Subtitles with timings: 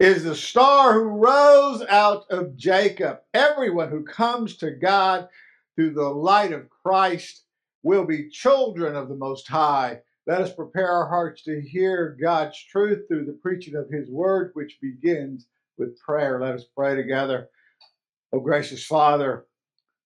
[0.00, 3.20] is the star who rose out of Jacob.
[3.34, 5.28] Everyone who comes to God
[5.76, 7.44] through the light of Christ
[7.82, 10.00] will be children of the Most High.
[10.26, 14.52] Let us prepare our hearts to hear God's truth through the preaching of His word,
[14.54, 16.40] which begins with prayer.
[16.40, 17.50] Let us pray together.
[18.32, 19.44] Oh, gracious Father,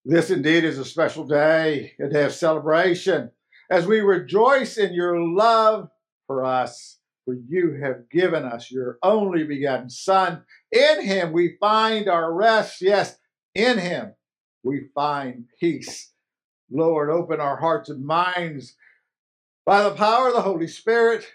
[0.05, 3.31] this indeed is a special day, a day of celebration,
[3.71, 5.89] as we rejoice in your love
[6.27, 6.99] for us.
[7.25, 10.43] For you have given us your only begotten Son.
[10.71, 12.83] In him we find our rest.
[12.83, 13.17] Yes,
[13.55, 14.15] in him
[14.63, 16.13] we find peace.
[16.71, 18.77] Lord, open our hearts and minds
[19.65, 21.27] by the power of the Holy Spirit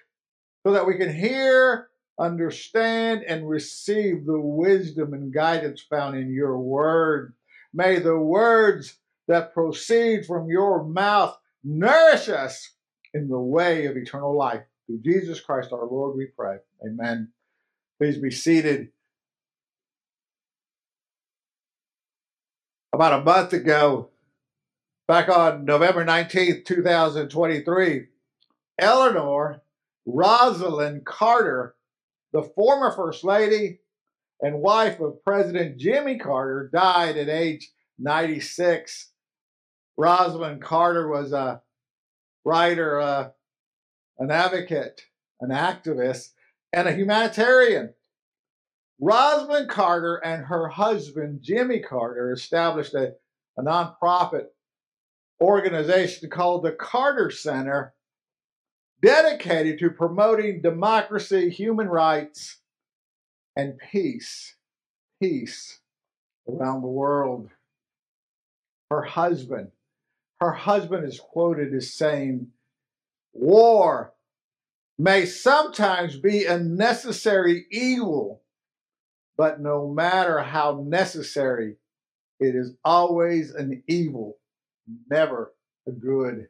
[0.66, 6.60] so that we can hear, understand, and receive the wisdom and guidance found in your
[6.60, 7.34] word.
[7.74, 12.74] May the words that proceed from your mouth nourish us
[13.14, 14.64] in the way of eternal life.
[14.90, 16.58] Through Jesus Christ our Lord, we pray.
[16.84, 17.32] Amen.
[18.00, 18.90] Please be seated.
[22.92, 24.10] About a month ago,
[25.08, 28.08] back on November 19th, 2023,
[28.80, 29.62] Eleanor
[30.08, 31.76] Rosalynn Carter,
[32.34, 33.82] the former First Lady
[34.42, 39.12] and wife of President Jimmy Carter, died at age 96.
[40.00, 41.62] Rosalynn Carter was a
[42.44, 43.30] writer, uh,
[44.20, 45.02] an advocate,
[45.42, 46.34] an activist,
[46.74, 47.94] and a humanitarian.
[49.02, 53.14] Rosalynn Carter and her husband, Jimmy Carter, established a,
[53.58, 54.48] a nonprofit
[55.42, 57.94] organization called the Carter Center,
[59.02, 62.58] dedicated to promoting democracy, human rights,
[63.56, 64.56] and peace.
[65.22, 65.80] Peace
[66.48, 67.50] around the world.
[68.90, 69.72] Her husband,
[70.42, 72.48] her husband is quoted as saying,
[73.34, 74.14] War
[74.98, 78.42] may sometimes be a necessary evil,
[79.38, 81.78] but no matter how necessary,
[82.40, 84.38] it is always an evil,
[85.10, 85.54] never
[85.88, 86.50] a good.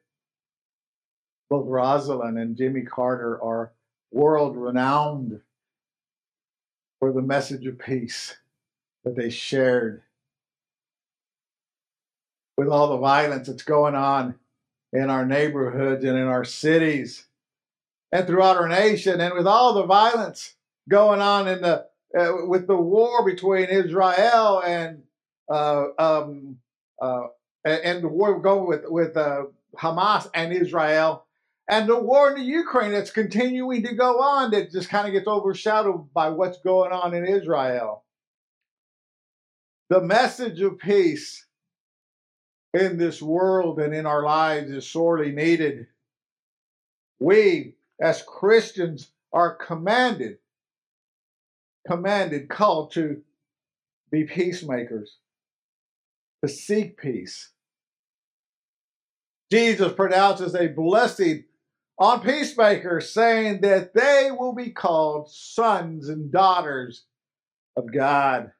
[1.49, 3.73] Both Rosalynn and Jimmy Carter are
[4.11, 5.41] world renowned
[6.99, 8.35] for the message of peace
[9.03, 10.03] that they shared.
[12.57, 14.35] With all the violence that's going on
[14.93, 17.25] in our neighborhoods and in our cities
[18.11, 20.55] and throughout our nation, and with all the violence
[20.89, 21.85] going on in the
[22.17, 25.03] uh, with the war between Israel and
[25.51, 26.57] uh, um,
[27.01, 27.27] uh,
[27.63, 29.43] and the war going with with uh,
[29.77, 31.25] Hamas and Israel,
[31.69, 35.13] and the war in the Ukraine that's continuing to go on that just kind of
[35.13, 38.03] gets overshadowed by what's going on in Israel.
[39.89, 41.45] The message of peace
[42.73, 45.87] in this world and in our lives is sorely needed.
[47.19, 50.37] We, as Christians, are commanded,
[51.87, 53.21] commanded, called to
[54.11, 55.17] be peacemakers,
[56.43, 57.51] to seek peace.
[59.51, 61.45] Jesus pronounces a blessing
[61.97, 67.05] on peacemakers, saying that they will be called sons and daughters
[67.75, 68.51] of God.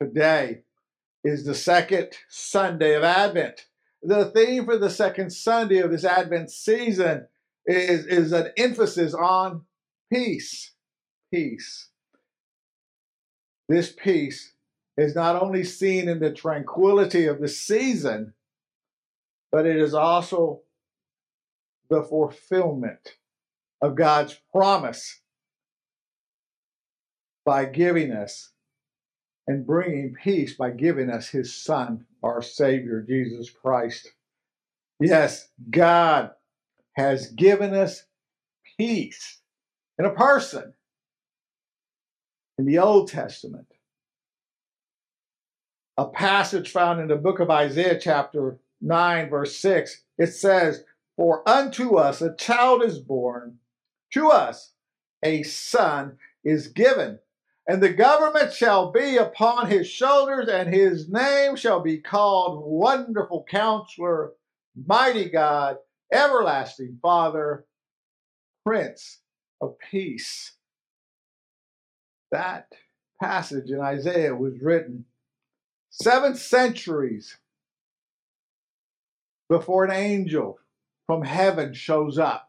[0.00, 0.62] Today,
[1.24, 3.66] is the second Sunday of Advent.
[4.02, 7.26] The theme for the second Sunday of this Advent season
[7.66, 9.62] is, is an emphasis on
[10.10, 10.72] peace.
[11.32, 11.88] Peace.
[13.68, 14.52] This peace
[14.96, 18.34] is not only seen in the tranquility of the season,
[19.52, 20.62] but it is also
[21.88, 23.16] the fulfillment
[23.82, 25.20] of God's promise
[27.44, 28.50] by giving us
[29.50, 34.12] and bringing peace by giving us his Son, our Savior, Jesus Christ.
[35.00, 36.30] Yes, God
[36.92, 38.04] has given us
[38.78, 39.40] peace
[39.98, 40.72] in a person
[42.58, 43.66] in the Old Testament.
[45.98, 50.84] A passage found in the book of Isaiah, chapter 9, verse 6, it says,
[51.16, 53.58] For unto us a child is born,
[54.12, 54.74] to us
[55.24, 57.18] a son is given
[57.70, 63.46] and the government shall be upon his shoulders, and his name shall be called Wonderful
[63.48, 64.32] Counselor,
[64.88, 65.76] Mighty God,
[66.12, 67.64] Everlasting Father,
[68.66, 69.20] Prince
[69.60, 70.54] of Peace.
[72.32, 72.66] that
[73.22, 75.04] passage in Isaiah was written
[75.90, 77.38] seven centuries
[79.48, 80.58] before an angel
[81.06, 82.48] from heaven shows up.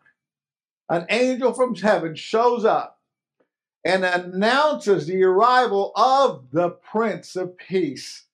[0.89, 3.00] An angel from heaven shows up
[3.83, 8.25] and announces the arrival of the Prince of Peace,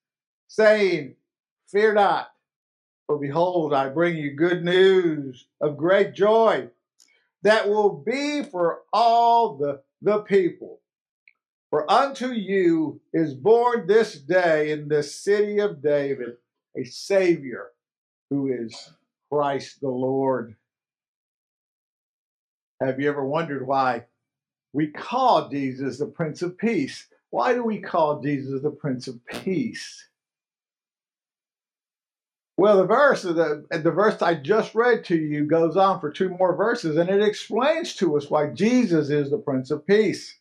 [0.48, 1.16] saying,
[1.68, 2.32] Fear not,
[3.06, 6.70] for behold, I bring you good news of great joy
[7.44, 10.82] that will be for all the, the people.
[11.70, 16.38] For unto you is born this day in the city of David
[16.78, 17.68] a Savior
[18.30, 18.94] who is
[19.32, 20.56] Christ the Lord.
[22.82, 24.06] Have you ever wondered why
[24.78, 27.08] we call Jesus the Prince of Peace?
[27.32, 30.08] Why do we call Jesus the Prince of Peace?
[32.58, 36.30] Well, the verse, the, the verse I just read to you goes on for two
[36.30, 40.38] more verses, and it explains to us why Jesus is the Prince of Peace.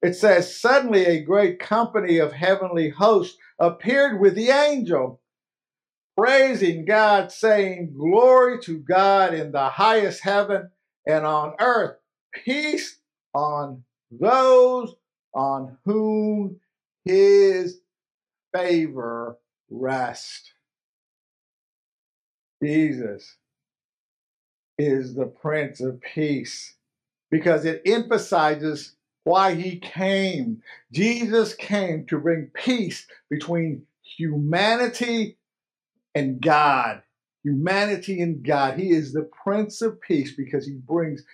[0.00, 5.20] It says, Suddenly a great company of heavenly hosts appeared with the angel,
[6.16, 10.70] praising God, saying, Glory to God in the highest heaven,
[11.06, 11.98] and on earth,
[12.32, 12.97] peace
[13.34, 14.94] on those
[15.34, 16.60] on whom
[17.04, 17.80] his
[18.54, 19.38] favor
[19.70, 20.52] rests.
[22.62, 23.36] Jesus
[24.78, 26.74] is the Prince of Peace
[27.30, 28.94] because it emphasizes
[29.24, 30.62] why he came.
[30.92, 35.36] Jesus came to bring peace between humanity
[36.14, 37.02] and God.
[37.44, 38.78] Humanity and God.
[38.78, 41.24] He is the Prince of Peace because he brings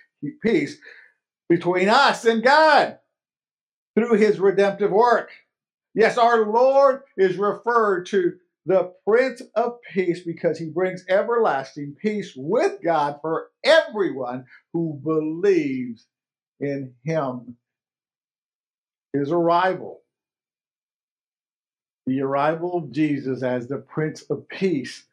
[0.41, 0.77] peace
[1.49, 2.99] between us and God
[3.95, 5.31] through his redemptive work.
[5.93, 8.33] Yes, our Lord is referred to
[8.65, 16.05] the Prince of Peace because he brings everlasting peace with God for everyone who believes
[16.59, 17.55] in him.
[19.13, 20.01] His arrival,
[22.05, 25.05] the arrival of Jesus as the Prince of Peace,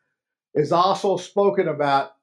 [0.55, 2.15] is also spoken about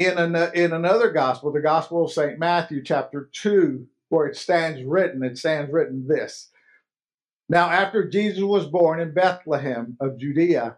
[0.00, 2.38] in, an, in another gospel, the Gospel of St.
[2.38, 6.48] Matthew, chapter 2, where it stands written, it stands written this
[7.50, 10.76] now, after Jesus was born in Bethlehem of Judea,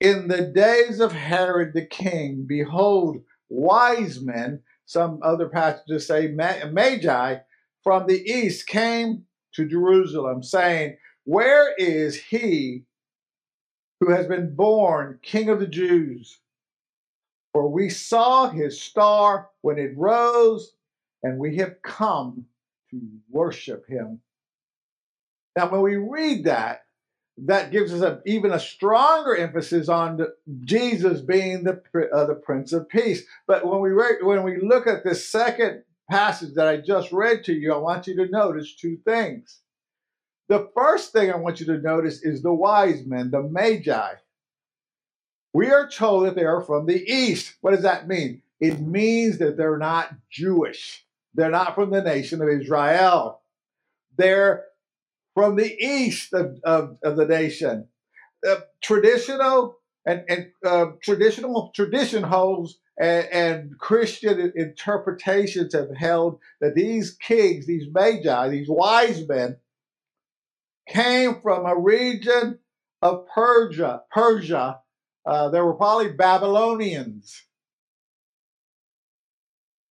[0.00, 3.18] in the days of Herod the king, behold,
[3.48, 7.38] wise men, some other passages say magi,
[7.82, 9.24] from the east came
[9.54, 12.84] to Jerusalem, saying, Where is he
[13.98, 16.38] who has been born King of the Jews?
[17.52, 20.72] For we saw his star when it rose,
[21.22, 22.46] and we have come
[22.90, 23.00] to
[23.30, 24.20] worship him.
[25.56, 26.84] Now, when we read that,
[27.38, 30.34] that gives us a, even a stronger emphasis on the,
[30.64, 31.82] Jesus being the
[32.12, 33.22] uh, the Prince of Peace.
[33.46, 37.44] But when we re- when we look at this second passage that I just read
[37.44, 39.60] to you, I want you to notice two things.
[40.48, 44.14] The first thing I want you to notice is the wise men, the Magi.
[45.52, 47.56] We are told that they are from the east.
[47.60, 48.42] What does that mean?
[48.60, 51.04] It means that they're not Jewish.
[51.34, 53.40] They're not from the nation of Israel.
[54.16, 54.64] They're
[55.34, 57.88] from the east of, of, of the nation.
[58.48, 66.74] Uh, traditional and, and uh, traditional tradition holds and, and, Christian interpretations have held that
[66.74, 69.56] these kings, these magi, these wise men,
[70.88, 72.58] came from a region
[73.00, 74.02] of Persia.
[74.10, 74.80] Persia.
[75.24, 77.44] Uh, there were probably Babylonians.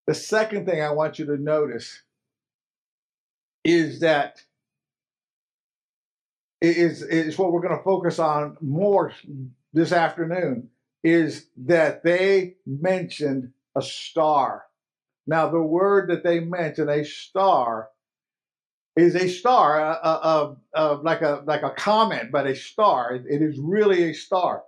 [0.07, 2.01] The second thing I want you to notice
[3.63, 4.41] is that
[6.61, 9.13] is is what we're going to focus on more
[9.73, 10.69] this afternoon
[11.03, 14.65] is that they mentioned a star.
[15.25, 17.89] Now, the word that they mentioned, a star,
[18.95, 23.15] is a star, uh, uh, uh, like a like a comet, but a star.
[23.15, 24.63] It is really a star.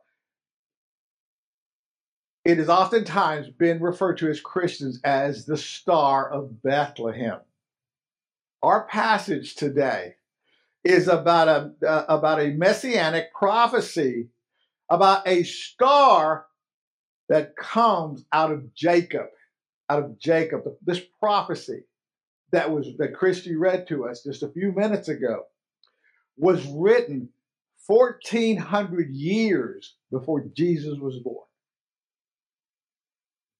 [2.45, 7.39] It has oftentimes been referred to as Christians as the Star of Bethlehem.
[8.61, 10.15] Our passage today
[10.83, 14.27] is about a uh, about a messianic prophecy
[14.89, 16.47] about a star
[17.29, 19.27] that comes out of Jacob,
[19.89, 20.63] out of Jacob.
[20.85, 21.85] This prophecy
[22.51, 25.43] that was that Christy read to us just a few minutes ago
[26.37, 27.29] was written
[27.87, 31.45] 1400 years before Jesus was born.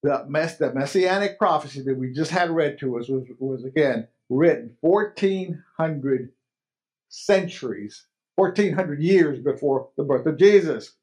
[0.03, 4.07] The, mess, the messianic prophecy that we just had read to us was, was again
[4.29, 6.29] written 1400
[7.09, 8.05] centuries,
[8.35, 10.93] 1400 years before the birth of Jesus.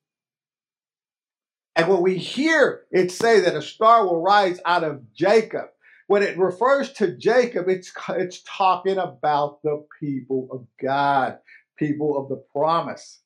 [1.76, 5.66] And when we hear it say that a star will rise out of Jacob,
[6.08, 11.38] when it refers to Jacob, it's, it's talking about the people of God,
[11.78, 13.20] people of the promise.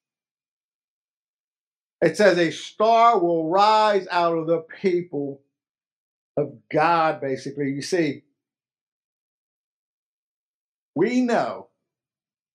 [2.02, 5.40] It says, A star will rise out of the people
[6.36, 7.70] of God, basically.
[7.70, 8.22] You see,
[10.94, 11.68] we know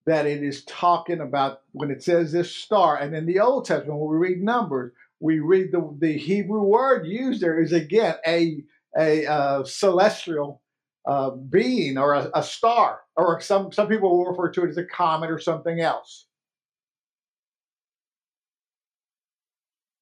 [0.06, 4.00] that it is talking about when it says this star, and in the Old Testament,
[4.00, 8.64] when we read Numbers, we read the, the Hebrew word used there is again a,
[8.98, 10.62] a uh, celestial
[11.06, 14.78] uh, being or a, a star, or some, some people will refer to it as
[14.78, 16.26] a comet or something else.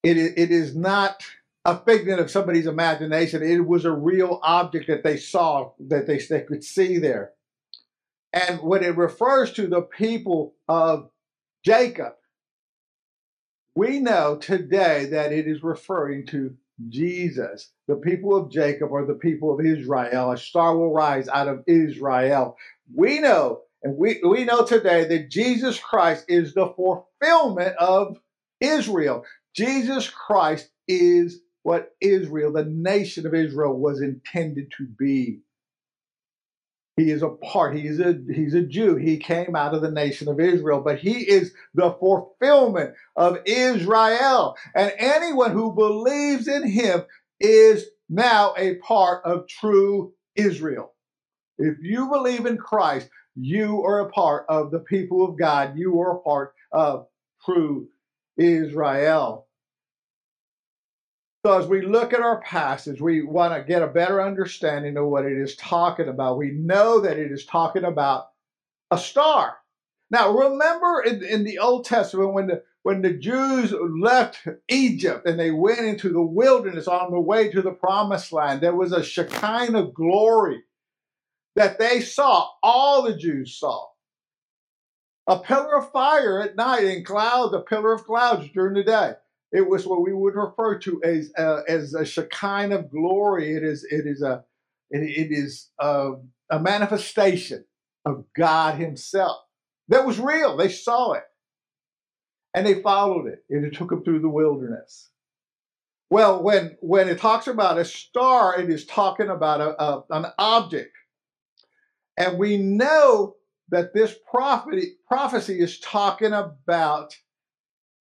[0.04, 1.24] It, it is not
[1.68, 3.44] a figment of somebody's imagination.
[3.44, 7.34] It was a real object that they saw, that they, they could see there.
[8.34, 11.10] And when it refers to the people of
[11.66, 12.14] Jacob,
[13.76, 16.56] we know today that it is referring to
[16.90, 17.72] Jesus.
[17.88, 20.32] The people of Jacob are the people of Israel.
[20.32, 22.58] A star will rise out of Israel.
[22.96, 28.20] We know, and we, we know today that Jesus Christ is the fulfillment of
[28.62, 29.26] Israel.
[29.54, 35.42] Jesus Christ is what Israel, the nation of Israel, was intended to be.
[36.96, 37.76] He is a part.
[37.76, 38.96] He's a he's a Jew.
[38.96, 44.56] He came out of the nation of Israel, but he is the fulfillment of Israel.
[44.74, 47.02] And anyone who believes in him
[47.42, 50.94] is now a part of true Israel.
[51.58, 55.78] If you believe in Christ, you are a part of the people of God.
[55.78, 57.08] You are a part of
[57.44, 57.90] true
[58.38, 59.47] Israel.
[61.46, 65.06] So, as we look at our passage, we want to get a better understanding of
[65.06, 66.38] what it is talking about.
[66.38, 68.30] We know that it is talking about
[68.92, 69.58] a star.
[70.10, 75.38] Now, remember in, in the Old Testament when the when the Jews left Egypt and
[75.38, 79.04] they went into the wilderness on the way to the promised land, there was a
[79.04, 80.64] Shekinah glory
[81.58, 83.88] that they saw, all the Jews saw.
[85.28, 89.16] A pillar of fire at night and clouds, a pillar of clouds during the day.
[89.52, 93.56] It was what we would refer to as uh, as a Shekinah of glory.
[93.56, 94.44] It is it is a
[94.90, 96.14] it, it is a,
[96.50, 97.66] a manifestation
[98.06, 99.38] of God Himself
[99.88, 100.58] that was real.
[100.58, 101.24] They saw it
[102.54, 105.10] and they followed it, and it took them through the wilderness.
[106.10, 110.26] Well, when when it talks about a star, it is talking about a, a, an
[110.38, 110.96] object,
[112.18, 113.36] and we know
[113.70, 117.16] that this prophecy prophecy is talking about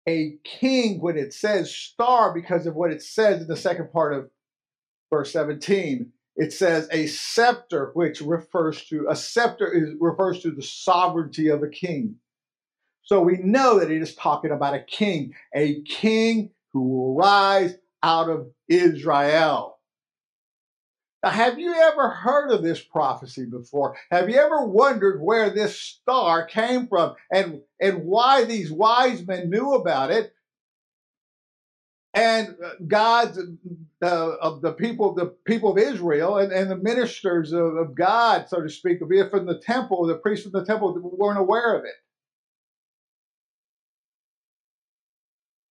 [0.08, 4.14] a king when it says star because of what it says in the second part
[4.14, 4.30] of
[5.10, 10.62] verse 17 it says a scepter which refers to a scepter is refers to the
[10.62, 12.14] sovereignty of a king.
[13.02, 17.76] So we know that it is talking about a king a king who will rise
[18.04, 19.77] out of israel
[21.22, 23.96] now, have you ever heard of this prophecy before?
[24.10, 29.50] Have you ever wondered where this star came from and, and why these wise men
[29.50, 30.32] knew about it?
[32.14, 33.38] And uh, God's
[34.00, 38.48] uh, of the people, the people of Israel, and, and the ministers of, of God,
[38.48, 41.76] so to speak, be it from the temple, the priests from the temple, weren't aware
[41.76, 41.94] of it.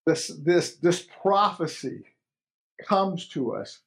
[0.06, 2.04] This this this prophecy
[2.86, 3.80] comes to us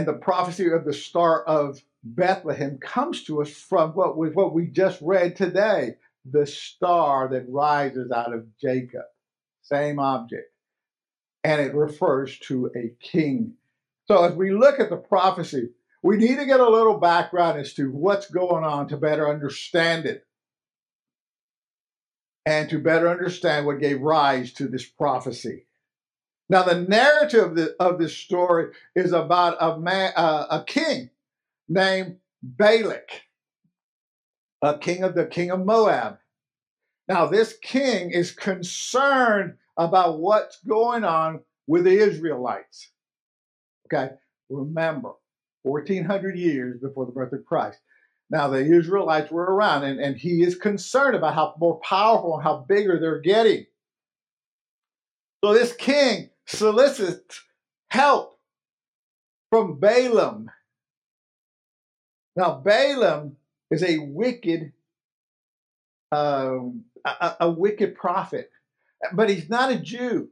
[0.00, 4.54] and the prophecy of the star of Bethlehem comes to us from what we, what
[4.54, 9.02] we just read today the star that rises out of Jacob.
[9.60, 10.54] Same object.
[11.44, 13.52] And it refers to a king.
[14.08, 15.68] So as we look at the prophecy,
[16.02, 20.06] we need to get a little background as to what's going on to better understand
[20.06, 20.26] it
[22.46, 25.66] and to better understand what gave rise to this prophecy.
[26.50, 31.10] Now, the narrative of, this story is about a man, uh, a king
[31.68, 33.08] named Balak,
[34.60, 36.18] a king of the king of Moab.
[37.06, 42.90] Now, this king is concerned about what's going on with the Israelites.
[43.86, 44.14] Okay,
[44.48, 45.12] remember,
[45.62, 47.78] 1400 years before the birth of Christ.
[48.28, 52.42] Now, the Israelites were around, and, and he is concerned about how more powerful and
[52.42, 53.66] how bigger they're getting.
[55.44, 57.40] So, this king solicit
[57.88, 58.38] help
[59.50, 60.50] from Balaam.
[62.36, 63.36] Now, Balaam
[63.70, 64.72] is a wicked,
[66.12, 68.50] um, a, a wicked prophet,
[69.12, 70.28] but he's not a Jew.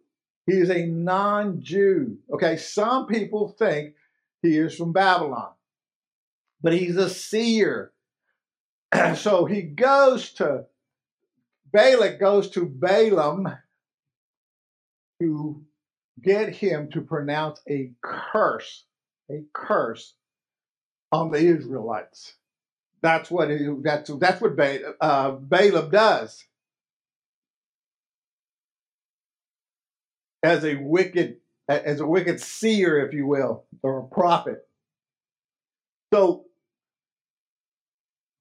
[0.47, 2.19] He is a non-Jew.
[2.33, 3.95] Okay, some people think
[4.43, 5.53] he is from Babylon,
[6.63, 7.93] but he's a seer.
[9.15, 10.65] so he goes to
[11.71, 13.47] Balak goes to Balaam
[15.21, 15.63] to
[16.23, 18.85] get him to pronounce a curse,
[19.31, 20.15] a curse
[21.13, 22.35] on the Israelites.
[23.01, 26.45] That's what he, that's that's what ba- uh, Balaam does
[30.43, 31.37] as a wicked
[31.69, 34.67] as a wicked seer, if you will, or a prophet.
[36.13, 36.47] So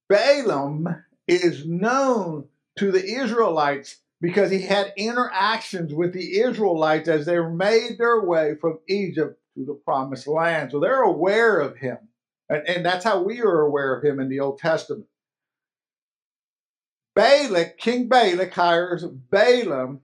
[0.10, 7.40] Balaam is known to the Israelites because he had interactions with the Israelites as they
[7.40, 10.72] made their way from Egypt to the promised land.
[10.72, 11.98] So they're aware of him.
[12.50, 15.08] And, and that's how we are aware of him in the Old Testament.
[17.16, 20.02] Balak, King Balak hires Balaam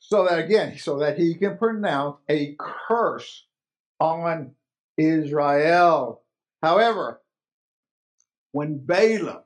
[0.00, 3.44] so that again, so that he can pronounce a curse
[4.00, 4.52] on
[4.96, 6.22] Israel.
[6.62, 7.20] However,
[8.52, 9.42] when Balaam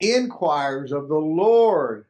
[0.00, 2.06] inquires of the Lord,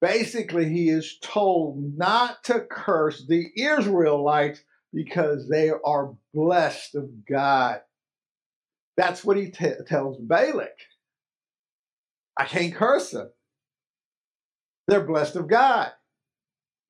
[0.00, 7.80] basically he is told not to curse the Israelites because they are blessed of God.
[8.96, 10.76] That's what he t- tells Balak.
[12.36, 13.30] I can't curse them.
[14.88, 15.92] They're blessed of God.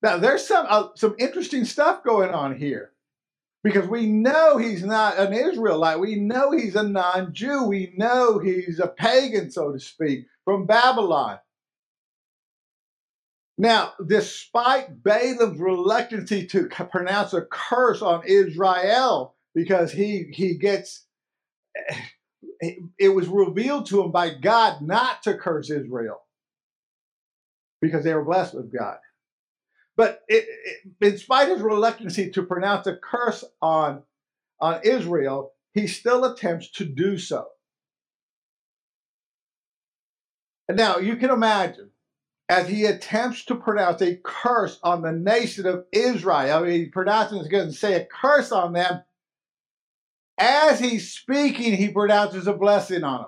[0.03, 2.93] Now, there's some uh, some interesting stuff going on here
[3.63, 6.01] because we know he's not an Israelite.
[6.01, 7.65] We know he's a non-Jew.
[7.65, 11.39] We know he's a pagan, so to speak, from Babylon.
[13.61, 21.05] Now, despite Balaam's reluctance to pronounce a curse on Israel, because he he gets
[22.99, 26.23] it was revealed to him by God not to curse Israel
[27.83, 28.97] because they were blessed with God.
[29.95, 34.05] But it, it, in spite of his reluctance to pronounce a curse on,
[34.59, 37.47] on Israel, he still attempts to do so.
[40.67, 41.90] And now you can imagine
[42.51, 46.87] as he attempts to pronounce a curse on the nation of Israel, I mean, he
[46.87, 49.03] pronounces going to say a curse on them.
[50.37, 53.27] As he's speaking, he pronounces a blessing on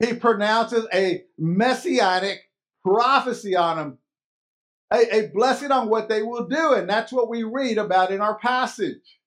[0.00, 0.08] them.
[0.08, 2.40] He pronounces a messianic
[2.84, 3.98] prophecy on them
[4.92, 6.74] a, a blessing on what they will do.
[6.74, 9.20] And that's what we read about in our passage.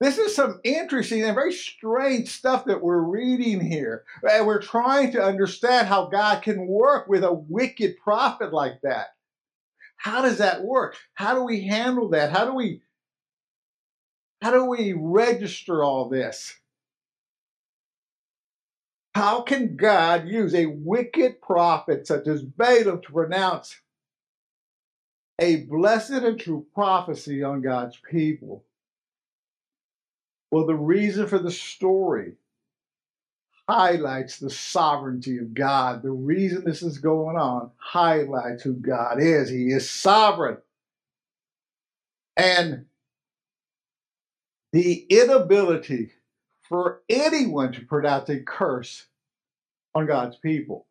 [0.00, 4.04] This is some interesting and very strange stuff that we're reading here.
[4.28, 9.08] And we're trying to understand how God can work with a wicked prophet like that.
[9.96, 10.96] How does that work?
[11.14, 12.30] How do we handle that?
[12.30, 12.82] How do we
[14.40, 16.54] how do we register all this?
[19.16, 23.80] How can God use a wicked prophet such as Balaam to pronounce
[25.40, 28.64] a blessed and true prophecy on God's people.
[30.50, 32.34] Well, the reason for the story
[33.68, 36.02] highlights the sovereignty of God.
[36.02, 39.50] The reason this is going on highlights who God is.
[39.50, 40.58] He is sovereign.
[42.36, 42.86] And
[44.72, 46.12] the inability
[46.68, 49.06] for anyone to pronounce a curse
[49.94, 50.86] on God's people.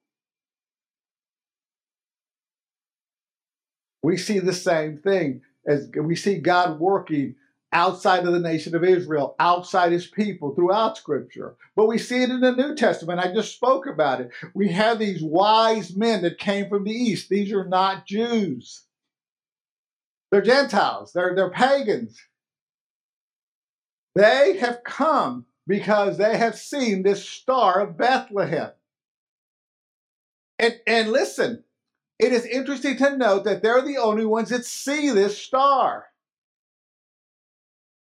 [4.03, 7.35] We see the same thing as we see God working
[7.73, 11.55] outside of the nation of Israel, outside his people throughout scripture.
[11.75, 13.19] But we see it in the New Testament.
[13.19, 14.31] I just spoke about it.
[14.53, 17.29] We have these wise men that came from the east.
[17.29, 18.83] These are not Jews.
[20.31, 21.11] They're Gentiles.
[21.13, 22.17] They're, they're pagans.
[24.15, 28.71] They have come because they have seen this star of Bethlehem.
[30.57, 31.63] And, and listen,
[32.17, 36.05] it is interesting to note that they're the only ones that see this star.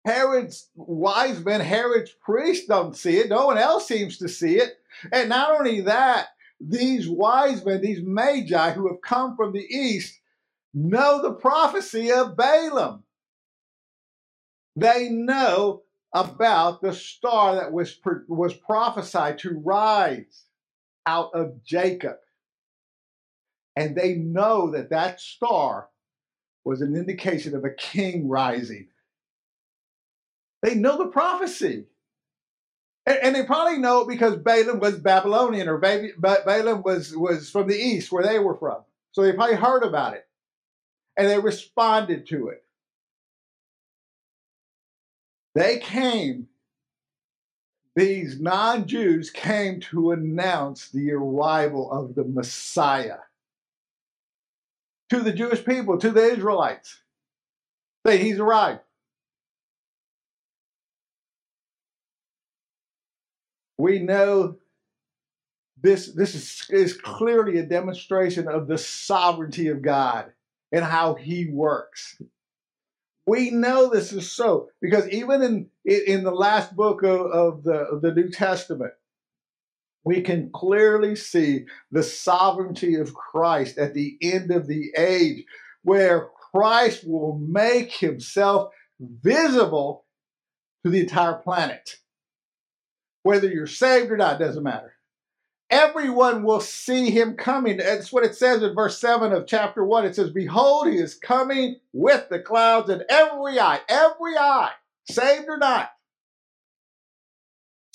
[0.05, 3.29] Herod's wise men, Herod's priests don't see it.
[3.29, 4.79] No one else seems to see it.
[5.13, 6.29] And not only that,
[6.61, 10.19] these wise men, these magi who have come from the east,
[10.75, 13.05] know the prophecy of Balaam.
[14.75, 15.83] They know
[16.15, 20.45] about the star that was, was prophesied to rise
[21.07, 22.17] out of Jacob
[23.77, 25.89] and they know that that star
[26.65, 28.89] was an indication of a king rising.
[30.63, 31.87] They know the prophecy.
[33.05, 37.69] And, and they probably know it because Balaam was Babylonian or Balaam was, was from
[37.69, 38.83] the east where they were from.
[39.13, 40.27] So they probably heard about it
[41.17, 42.65] and they responded to it.
[45.55, 46.49] They came,
[47.95, 53.19] these non Jews came to announce the arrival of the Messiah
[55.11, 57.03] to the Jewish people, to the Israelites.
[58.07, 58.81] Say, he's arrived.
[63.83, 64.59] We know
[65.83, 70.33] this, this is, is clearly a demonstration of the sovereignty of God
[70.71, 72.23] and how he works.
[73.27, 77.75] We know this is so because even in in the last book of, of the
[77.75, 78.93] of the New Testament,
[80.05, 85.45] we can clearly see the sovereignty of Christ at the end of the age,
[85.83, 90.05] where Christ will make himself visible
[90.85, 91.97] to the entire planet.
[93.23, 94.95] Whether you're saved or not, doesn't matter.
[95.71, 97.79] Everyone will see him coming.
[97.79, 100.05] That's what it says in verse 7 of chapter 1.
[100.05, 104.73] It says, Behold, he is coming with the clouds, and every eye, every eye,
[105.11, 105.91] saved or not,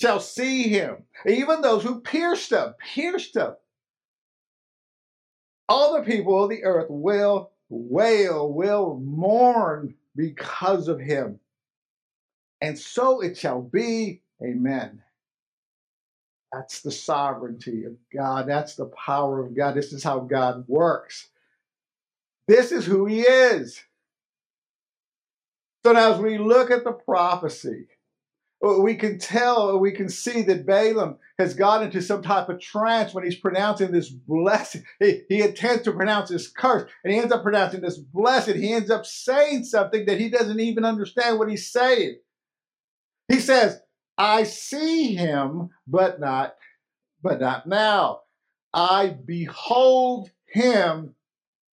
[0.00, 1.04] shall see him.
[1.24, 3.52] Even those who pierced him, pierced him.
[5.68, 11.38] All the people of the earth will wail, will mourn because of him.
[12.60, 14.22] And so it shall be.
[14.42, 15.02] Amen.
[16.52, 18.48] That's the sovereignty of God.
[18.48, 19.74] That's the power of God.
[19.74, 21.28] This is how God works.
[22.46, 23.82] This is who He is.
[25.84, 27.86] So now, as we look at the prophecy,
[28.66, 32.48] uh, we can tell, uh, we can see that Balaam has got into some type
[32.48, 34.84] of trance when he's pronouncing this blessing.
[34.98, 38.60] He, he intends to pronounce this curse, and he ends up pronouncing this blessing.
[38.60, 42.16] He ends up saying something that he doesn't even understand what he's saying.
[43.28, 43.80] He says,
[44.18, 46.56] I see him, but not,
[47.22, 48.22] but not now.
[48.74, 51.14] I behold him,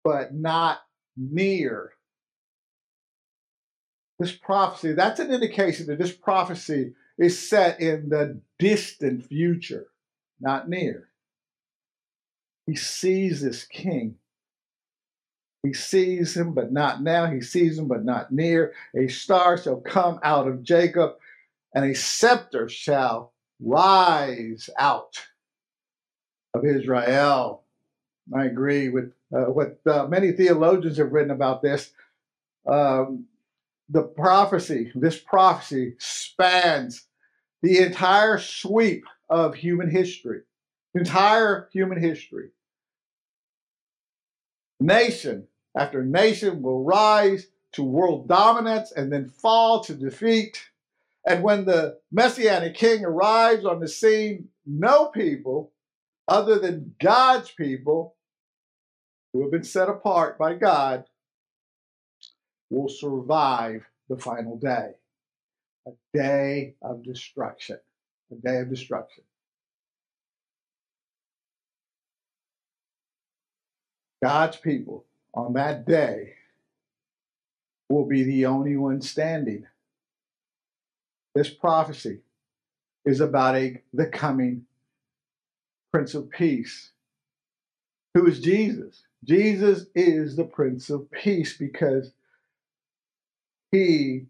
[0.02, 0.80] but not
[1.16, 1.92] near
[4.20, 9.86] this prophecy, that's an indication that this prophecy is set in the distant future,
[10.40, 11.08] not near.
[12.66, 14.16] He sees this king.
[15.62, 17.26] He sees him, but not now.
[17.26, 18.74] He sees him, but not near.
[18.94, 21.14] A star shall come out of Jacob,
[21.74, 25.20] and a scepter shall rise out
[26.54, 27.64] of Israel.
[28.34, 31.92] I agree with uh, what uh, many theologians have written about this.
[32.66, 33.26] Um,
[33.88, 37.06] the prophecy, this prophecy spans
[37.62, 40.42] the entire sweep of human history,
[40.94, 42.50] entire human history.
[44.78, 50.69] Nation after nation will rise to world dominance and then fall to defeat.
[51.26, 55.72] And when the Messianic King arrives on the scene, no people
[56.28, 58.16] other than God's people
[59.32, 61.04] who have been set apart by God
[62.70, 64.92] will survive the final day
[65.86, 67.78] a day of destruction.
[68.32, 69.24] A day of destruction.
[74.22, 76.34] God's people on that day
[77.88, 79.66] will be the only ones standing.
[81.34, 82.20] This prophecy
[83.04, 84.64] is about a, the coming
[85.92, 86.92] Prince of Peace,
[88.14, 89.04] who is Jesus.
[89.24, 92.12] Jesus is the Prince of Peace because
[93.72, 94.26] he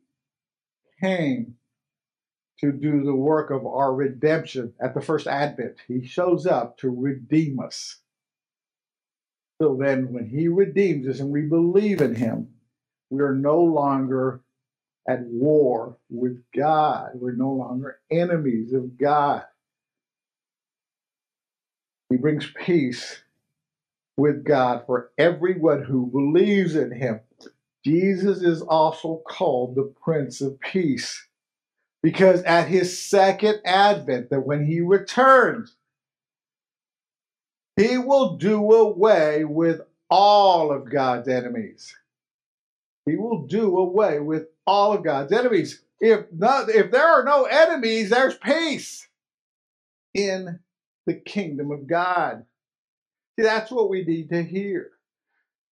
[1.02, 1.56] came
[2.60, 5.76] to do the work of our redemption at the first advent.
[5.88, 7.96] He shows up to redeem us.
[9.60, 12.48] So then, when He redeems us and we believe in Him,
[13.08, 14.40] we are no longer
[15.08, 17.10] at war with God.
[17.14, 19.44] We're no longer enemies of God.
[22.08, 23.22] He brings peace
[24.16, 27.20] with God for everyone who believes in Him.
[27.84, 31.26] Jesus is also called the Prince of Peace
[32.02, 35.76] because at his second advent, that when he returns,
[37.76, 41.94] he will do away with all of God's enemies.
[43.06, 45.82] He will do away with all of God's enemies.
[46.00, 49.08] If not, if there are no enemies, there's peace
[50.14, 50.60] in
[51.06, 52.44] the kingdom of God.
[53.36, 54.90] See, that's what we need to hear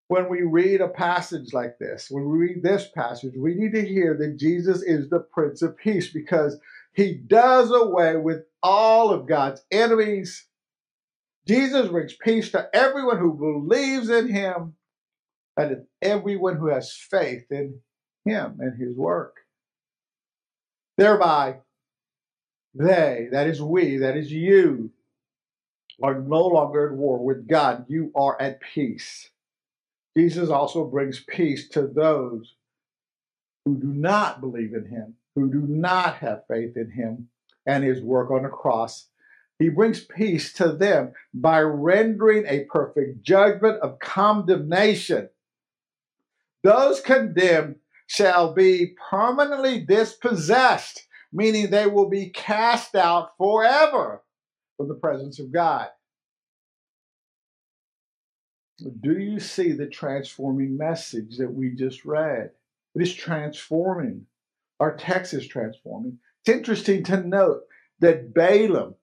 [0.08, 3.86] when we read a passage like this, when we read this passage, we need to
[3.86, 6.58] hear that Jesus is the Prince of Peace because
[6.94, 10.46] he does away with all of God's enemies.
[11.46, 14.74] Jesus brings peace to everyone who believes in him
[15.58, 17.80] and everyone who has faith in
[18.24, 19.36] him and his work.
[20.96, 21.56] Thereby,
[22.74, 24.90] they, that is we, that is you,
[26.02, 27.86] are no longer at war with God.
[27.88, 29.30] You are at peace.
[30.16, 32.54] Jesus also brings peace to those
[33.64, 37.28] who do not believe in him, who do not have faith in him
[37.66, 39.08] and his work on the cross.
[39.58, 45.28] He brings peace to them by rendering a perfect judgment of condemnation.
[46.62, 54.22] Those condemned shall be permanently dispossessed, meaning they will be cast out forever
[54.76, 55.88] from the presence of God.
[59.00, 62.50] Do you see the transforming message that we just read?
[62.94, 64.26] It is transforming.
[64.80, 66.18] Our text is transforming.
[66.44, 67.62] It's interesting to note
[68.00, 68.94] that Balaam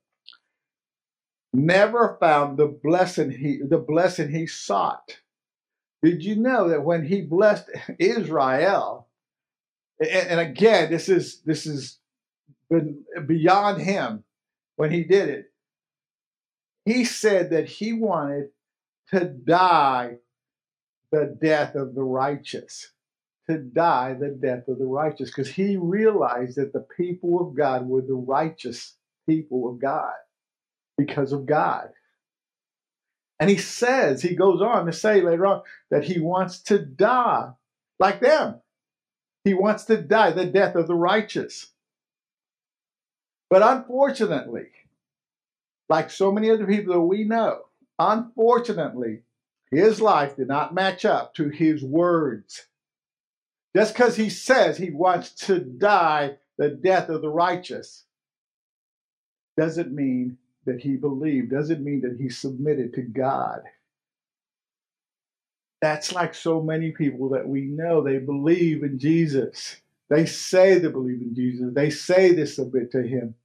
[1.54, 5.20] never found the blessing he the blessing he sought.
[6.04, 9.08] Did you know that when he blessed Israel,
[10.00, 12.00] and, and again, this is this is
[13.26, 14.24] beyond him
[14.76, 15.52] when he did it.
[16.86, 18.50] He said that he wanted
[19.12, 20.18] to die
[21.12, 22.92] the death of the righteous
[23.50, 27.88] to die the death of the righteous because he realized that the people of God
[27.88, 28.96] were the righteous
[29.28, 30.14] people of God
[30.98, 31.90] because of God.
[33.40, 37.52] And he says, he goes on to say later on that he wants to die
[38.00, 38.62] like them.
[39.44, 41.72] He wants to die the death of the righteous.
[43.50, 44.68] But unfortunately,
[45.90, 47.66] like so many other people that we know,
[48.00, 49.22] unfortunately,
[49.70, 52.68] his life did not match up to his words.
[53.76, 58.06] Just because he says he wants to die the death of the righteous
[59.58, 63.62] doesn't mean that he believed, doesn't mean that he submitted to God.
[65.82, 68.02] That's like so many people that we know.
[68.02, 69.78] They believe in Jesus.
[70.10, 71.74] They say they believe in Jesus.
[71.74, 73.36] They say they submit to him.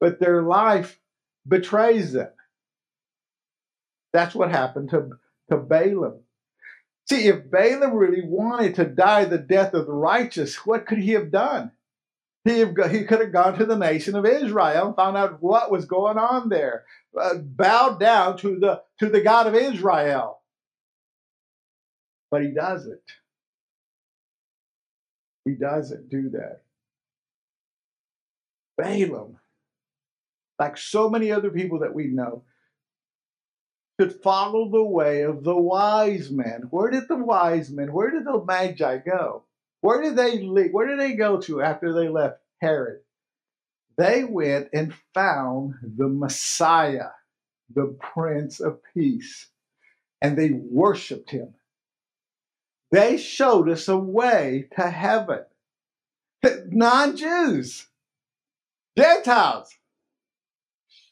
[0.00, 0.98] But their life
[1.46, 2.30] betrays them.
[4.12, 5.10] That's what happened to,
[5.50, 6.20] to Balaam.
[7.08, 11.12] See, if Balaam really wanted to die the death of the righteous, what could he
[11.12, 11.72] have done?
[12.44, 15.84] He, he could have gone to the nation of Israel and found out what was
[15.84, 16.84] going on there,
[17.20, 20.40] uh, bowed down to the, to the God of Israel.
[22.30, 23.00] But he doesn't.
[25.44, 26.62] He doesn't do that.
[28.76, 29.38] Balaam,
[30.58, 32.42] like so many other people that we know,
[34.00, 36.62] could follow the way of the wise men.
[36.70, 39.44] Where did the wise men, where did the magi go?
[39.82, 43.00] Where did they leave, where did they go to after they left Herod?
[43.98, 47.10] They went and found the Messiah,
[47.74, 49.48] the Prince of Peace,
[50.22, 51.54] and they worshiped him.
[52.92, 55.44] They showed us a way to heaven.
[56.68, 57.86] Non Jews,
[58.96, 59.74] Gentiles,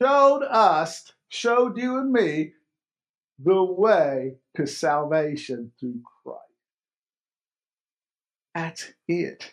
[0.01, 2.53] showed us, showed you and me
[3.39, 6.50] the way to salvation through Christ.
[8.55, 9.53] That's it.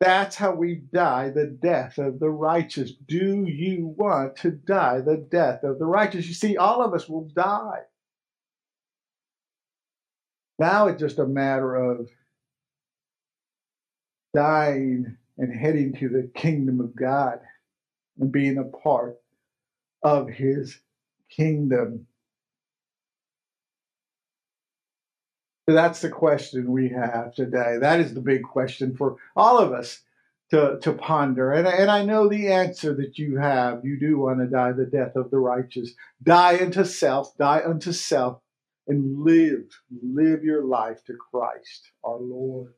[0.00, 2.92] That's how we die the death of the righteous.
[2.92, 6.28] Do you want to die the death of the righteous?
[6.28, 7.80] You see, all of us will die.
[10.58, 12.08] Now it's just a matter of
[14.34, 17.40] dying and heading to the kingdom of God
[18.18, 19.18] and being a part
[20.02, 20.80] of his
[21.30, 22.07] kingdom.
[25.74, 27.76] That's the question we have today.
[27.80, 30.00] That is the big question for all of us
[30.50, 31.52] to, to ponder.
[31.52, 33.84] And, and I know the answer that you have.
[33.84, 35.92] You do want to die the death of the righteous.
[36.22, 38.40] Die unto self, die unto self,
[38.86, 39.64] and live,
[40.02, 42.72] live your life to Christ, our Lord.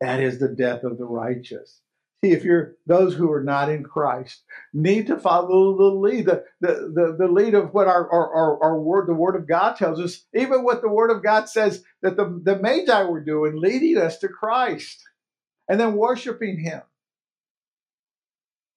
[0.00, 1.80] That is the death of the righteous.
[2.24, 6.44] See, if you're those who are not in Christ, need to follow the lead, the,
[6.60, 10.00] the, the, lead of what our, our, our, our, word, the word of God tells
[10.00, 13.98] us, even what the word of God says that the, the Magi were doing, leading
[13.98, 15.02] us to Christ
[15.68, 16.80] and then worshiping Him.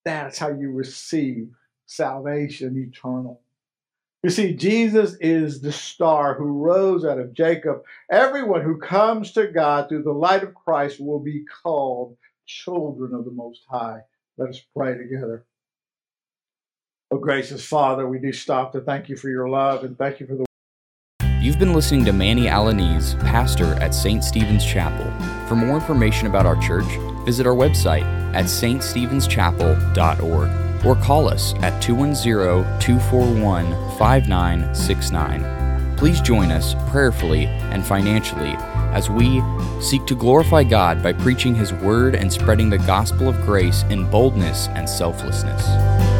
[0.04, 1.48] That's how you receive
[1.86, 3.40] salvation eternal.
[4.22, 7.82] You see, Jesus is the star who rose out of Jacob.
[8.10, 12.18] Everyone who comes to God through the light of Christ will be called
[12.50, 14.00] children of the Most High.
[14.36, 15.46] Let us pray together.
[17.10, 20.26] Oh, gracious Father, we do stop to thank you for your love and thank you
[20.26, 20.44] for the.
[21.40, 24.22] You've been listening to Manny Alaniz, pastor at St.
[24.22, 25.06] Stephen's Chapel.
[25.48, 26.84] For more information about our church,
[27.24, 35.96] visit our website at ststephenschapel.org or call us at 210 241 5969.
[35.96, 38.56] Please join us prayerfully and financially
[38.92, 39.42] as we
[39.80, 44.10] seek to glorify God by preaching His Word and spreading the gospel of grace in
[44.10, 46.19] boldness and selflessness.